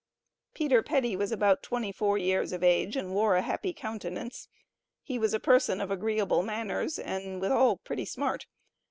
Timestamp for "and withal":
6.97-7.77